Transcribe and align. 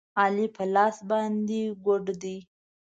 علي 0.19 0.47
په 0.55 0.63
لاس 0.75 0.97
باندې 1.09 1.61
ګوډ 1.85 2.05
دی. 2.21 2.37